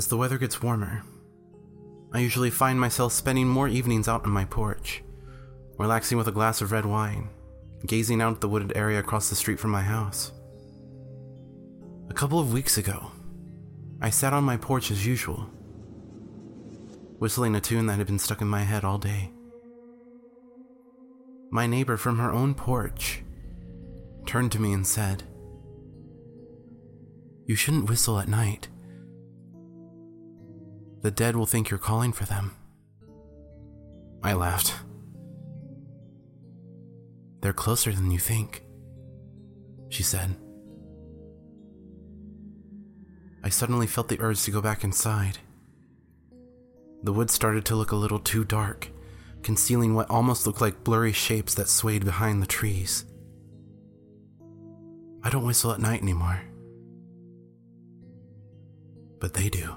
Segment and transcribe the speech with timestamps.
[0.00, 1.02] As the weather gets warmer,
[2.10, 5.04] I usually find myself spending more evenings out on my porch,
[5.76, 7.28] relaxing with a glass of red wine,
[7.84, 10.32] gazing out at the wooded area across the street from my house.
[12.08, 13.12] A couple of weeks ago,
[14.00, 15.50] I sat on my porch as usual,
[17.18, 19.30] whistling a tune that had been stuck in my head all day.
[21.50, 23.22] My neighbor from her own porch
[24.24, 25.24] turned to me and said,
[27.44, 28.68] You shouldn't whistle at night.
[31.02, 32.56] The dead will think you're calling for them.
[34.22, 34.74] I laughed.
[37.40, 38.62] They're closer than you think,
[39.88, 40.36] she said.
[43.42, 45.38] I suddenly felt the urge to go back inside.
[47.02, 48.90] The woods started to look a little too dark,
[49.42, 53.06] concealing what almost looked like blurry shapes that swayed behind the trees.
[55.22, 56.42] I don't whistle at night anymore.
[59.18, 59.76] But they do.